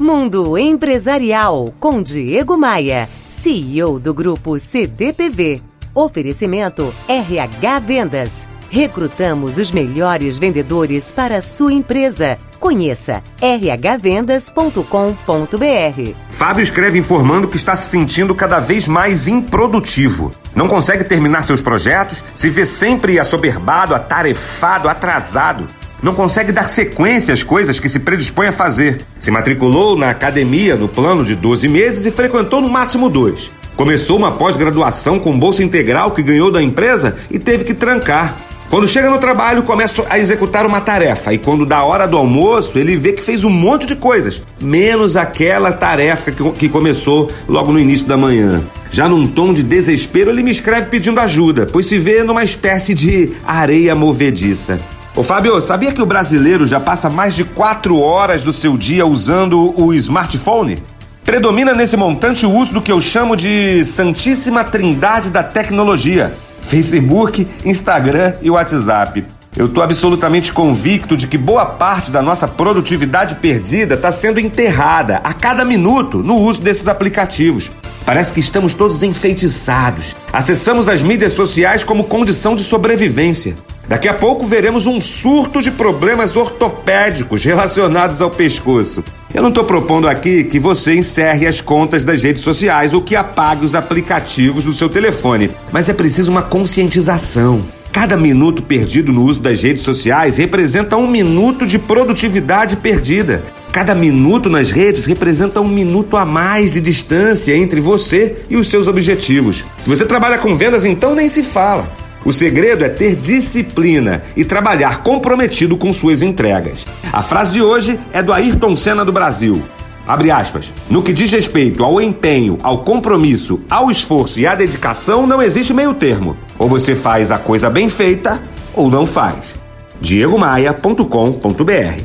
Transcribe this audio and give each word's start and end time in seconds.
Mundo 0.00 0.56
Empresarial 0.56 1.74
com 1.80 2.02
Diego 2.02 2.56
Maia, 2.56 3.08
CEO 3.28 3.98
do 3.98 4.14
grupo 4.14 4.58
CDPV. 4.58 5.60
Oferecimento 5.92 6.94
RH 7.08 7.80
Vendas. 7.80 8.48
Recrutamos 8.70 9.58
os 9.58 9.72
melhores 9.72 10.38
vendedores 10.38 11.10
para 11.10 11.38
a 11.38 11.42
sua 11.42 11.72
empresa. 11.72 12.38
Conheça 12.60 13.22
rhvendas.com.br. 13.40 16.14
Fábio 16.30 16.62
escreve 16.62 16.98
informando 16.98 17.48
que 17.48 17.56
está 17.56 17.74
se 17.74 17.90
sentindo 17.90 18.34
cada 18.34 18.60
vez 18.60 18.86
mais 18.86 19.26
improdutivo. 19.26 20.30
Não 20.54 20.68
consegue 20.68 21.02
terminar 21.02 21.42
seus 21.42 21.60
projetos, 21.60 22.22
se 22.34 22.48
vê 22.48 22.66
sempre 22.66 23.18
assoberbado, 23.18 23.94
atarefado, 23.94 24.88
atrasado 24.88 25.66
não 26.02 26.14
consegue 26.14 26.52
dar 26.52 26.68
sequência 26.68 27.34
às 27.34 27.42
coisas 27.42 27.80
que 27.80 27.88
se 27.88 27.98
predispõe 27.98 28.48
a 28.48 28.52
fazer. 28.52 29.00
Se 29.18 29.30
matriculou 29.30 29.96
na 29.96 30.10
academia 30.10 30.76
no 30.76 30.88
plano 30.88 31.24
de 31.24 31.34
12 31.34 31.68
meses 31.68 32.06
e 32.06 32.10
frequentou 32.10 32.60
no 32.60 32.68
máximo 32.68 33.08
dois. 33.08 33.50
Começou 33.76 34.16
uma 34.16 34.32
pós-graduação 34.32 35.18
com 35.18 35.38
bolsa 35.38 35.62
integral 35.62 36.10
que 36.10 36.22
ganhou 36.22 36.50
da 36.50 36.62
empresa 36.62 37.16
e 37.30 37.38
teve 37.38 37.64
que 37.64 37.74
trancar. 37.74 38.34
Quando 38.70 38.86
chega 38.86 39.08
no 39.08 39.18
trabalho, 39.18 39.62
começa 39.62 40.04
a 40.10 40.18
executar 40.18 40.66
uma 40.66 40.80
tarefa 40.80 41.32
e 41.32 41.38
quando 41.38 41.64
dá 41.64 41.82
hora 41.82 42.06
do 42.06 42.18
almoço, 42.18 42.78
ele 42.78 42.96
vê 42.96 43.12
que 43.12 43.22
fez 43.22 43.42
um 43.42 43.48
monte 43.48 43.86
de 43.86 43.96
coisas, 43.96 44.42
menos 44.60 45.16
aquela 45.16 45.72
tarefa 45.72 46.30
que, 46.30 46.50
que 46.52 46.68
começou 46.68 47.30
logo 47.48 47.72
no 47.72 47.80
início 47.80 48.06
da 48.06 48.16
manhã. 48.16 48.62
Já 48.90 49.08
num 49.08 49.26
tom 49.26 49.54
de 49.54 49.62
desespero, 49.62 50.30
ele 50.30 50.42
me 50.42 50.50
escreve 50.50 50.88
pedindo 50.88 51.18
ajuda, 51.18 51.66
pois 51.70 51.86
se 51.86 51.96
vê 51.96 52.22
numa 52.22 52.44
espécie 52.44 52.92
de 52.92 53.32
areia 53.46 53.94
movediça. 53.94 54.78
Ô 55.18 55.22
Fábio, 55.24 55.60
sabia 55.60 55.92
que 55.92 56.00
o 56.00 56.06
brasileiro 56.06 56.64
já 56.64 56.78
passa 56.78 57.10
mais 57.10 57.34
de 57.34 57.42
quatro 57.42 57.98
horas 57.98 58.44
do 58.44 58.52
seu 58.52 58.76
dia 58.76 59.04
usando 59.04 59.74
o 59.76 59.92
smartphone? 59.92 60.80
Predomina 61.24 61.74
nesse 61.74 61.96
montante 61.96 62.46
o 62.46 62.52
uso 62.52 62.74
do 62.74 62.80
que 62.80 62.92
eu 62.92 63.00
chamo 63.00 63.34
de 63.34 63.84
Santíssima 63.84 64.62
Trindade 64.62 65.30
da 65.30 65.42
Tecnologia: 65.42 66.36
Facebook, 66.60 67.48
Instagram 67.64 68.34
e 68.40 68.48
WhatsApp. 68.48 69.24
Eu 69.56 69.66
estou 69.66 69.82
absolutamente 69.82 70.52
convicto 70.52 71.16
de 71.16 71.26
que 71.26 71.36
boa 71.36 71.66
parte 71.66 72.12
da 72.12 72.22
nossa 72.22 72.46
produtividade 72.46 73.34
perdida 73.34 73.96
está 73.96 74.12
sendo 74.12 74.38
enterrada 74.38 75.16
a 75.24 75.32
cada 75.32 75.64
minuto 75.64 76.18
no 76.18 76.36
uso 76.36 76.62
desses 76.62 76.86
aplicativos. 76.86 77.72
Parece 78.06 78.32
que 78.32 78.38
estamos 78.38 78.72
todos 78.72 79.02
enfeitiçados. 79.02 80.14
Acessamos 80.32 80.88
as 80.88 81.02
mídias 81.02 81.32
sociais 81.32 81.82
como 81.82 82.04
condição 82.04 82.54
de 82.54 82.62
sobrevivência. 82.62 83.56
Daqui 83.88 84.06
a 84.06 84.12
pouco 84.12 84.46
veremos 84.46 84.86
um 84.86 85.00
surto 85.00 85.62
de 85.62 85.70
problemas 85.70 86.36
ortopédicos 86.36 87.42
relacionados 87.42 88.20
ao 88.20 88.28
pescoço. 88.28 89.02
Eu 89.32 89.40
não 89.40 89.48
estou 89.48 89.64
propondo 89.64 90.06
aqui 90.06 90.44
que 90.44 90.58
você 90.58 90.94
encerre 90.94 91.46
as 91.46 91.62
contas 91.62 92.04
das 92.04 92.22
redes 92.22 92.42
sociais 92.42 92.92
ou 92.92 93.00
que 93.00 93.16
apague 93.16 93.64
os 93.64 93.74
aplicativos 93.74 94.64
do 94.64 94.74
seu 94.74 94.90
telefone, 94.90 95.50
mas 95.72 95.88
é 95.88 95.94
preciso 95.94 96.30
uma 96.30 96.42
conscientização. 96.42 97.62
Cada 97.90 98.14
minuto 98.14 98.62
perdido 98.62 99.10
no 99.10 99.24
uso 99.24 99.40
das 99.40 99.62
redes 99.62 99.82
sociais 99.82 100.36
representa 100.36 100.98
um 100.98 101.06
minuto 101.06 101.66
de 101.66 101.78
produtividade 101.78 102.76
perdida. 102.76 103.42
Cada 103.72 103.94
minuto 103.94 104.50
nas 104.50 104.70
redes 104.70 105.06
representa 105.06 105.62
um 105.62 105.68
minuto 105.68 106.18
a 106.18 106.26
mais 106.26 106.74
de 106.74 106.80
distância 106.82 107.56
entre 107.56 107.80
você 107.80 108.36
e 108.50 108.56
os 108.56 108.68
seus 108.68 108.86
objetivos. 108.86 109.64
Se 109.80 109.88
você 109.88 110.04
trabalha 110.04 110.36
com 110.36 110.54
vendas, 110.54 110.84
então 110.84 111.14
nem 111.14 111.28
se 111.28 111.42
fala. 111.42 111.88
O 112.24 112.32
segredo 112.32 112.84
é 112.84 112.88
ter 112.88 113.16
disciplina 113.16 114.22
e 114.36 114.44
trabalhar 114.44 115.02
comprometido 115.02 115.76
com 115.76 115.92
suas 115.92 116.22
entregas. 116.22 116.84
A 117.12 117.22
frase 117.22 117.54
de 117.54 117.62
hoje 117.62 117.98
é 118.12 118.22
do 118.22 118.32
Ayrton 118.32 118.74
Senna 118.74 119.04
do 119.04 119.12
Brasil. 119.12 119.62
Abre 120.06 120.30
aspas. 120.30 120.72
No 120.88 121.02
que 121.02 121.12
diz 121.12 121.30
respeito 121.30 121.84
ao 121.84 122.00
empenho, 122.00 122.58
ao 122.62 122.78
compromisso, 122.78 123.60
ao 123.68 123.90
esforço 123.90 124.40
e 124.40 124.46
à 124.46 124.54
dedicação, 124.54 125.26
não 125.26 125.42
existe 125.42 125.74
meio 125.74 125.92
termo. 125.92 126.34
Ou 126.58 126.66
você 126.66 126.94
faz 126.94 127.30
a 127.30 127.38
coisa 127.38 127.68
bem 127.68 127.90
feita 127.90 128.40
ou 128.74 128.90
não 128.90 129.04
faz. 129.04 129.52
diegomaia.com.br 130.00 132.04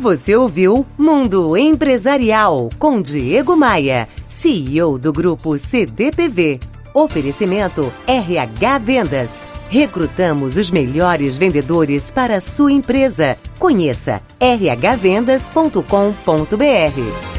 Você 0.00 0.34
ouviu 0.34 0.84
Mundo 0.98 1.56
Empresarial 1.56 2.68
com 2.76 3.00
Diego 3.00 3.56
Maia, 3.56 4.08
CEO 4.26 4.98
do 4.98 5.12
grupo 5.12 5.56
CDPV. 5.56 6.58
Oferecimento 6.96 7.92
RH 8.06 8.78
Vendas. 8.78 9.46
Recrutamos 9.68 10.56
os 10.56 10.70
melhores 10.70 11.36
vendedores 11.36 12.10
para 12.10 12.38
a 12.38 12.40
sua 12.40 12.72
empresa. 12.72 13.36
Conheça 13.58 14.22
rhvendas.com.br. 14.40 17.35